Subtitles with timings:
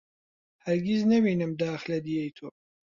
[0.65, 2.47] هەرگیز نەوینم داخ لە دییەی تۆ